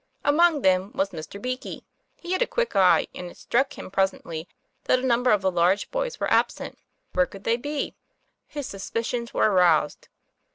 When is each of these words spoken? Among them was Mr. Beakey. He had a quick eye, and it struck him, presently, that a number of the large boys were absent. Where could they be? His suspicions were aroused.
Among 0.25 0.63
them 0.63 0.91
was 0.95 1.11
Mr. 1.11 1.39
Beakey. 1.39 1.83
He 2.15 2.31
had 2.31 2.41
a 2.41 2.47
quick 2.47 2.75
eye, 2.75 3.05
and 3.13 3.29
it 3.29 3.37
struck 3.37 3.77
him, 3.77 3.91
presently, 3.91 4.47
that 4.85 4.97
a 4.97 5.05
number 5.05 5.29
of 5.29 5.43
the 5.43 5.51
large 5.51 5.91
boys 5.91 6.19
were 6.19 6.33
absent. 6.33 6.79
Where 7.13 7.27
could 7.27 7.43
they 7.43 7.57
be? 7.57 7.93
His 8.47 8.65
suspicions 8.65 9.31
were 9.31 9.51
aroused. 9.51 10.07